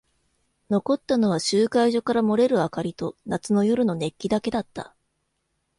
[0.71, 4.95] 残ったのは集会所から漏れる明かりと夏の夜の熱気だけだった。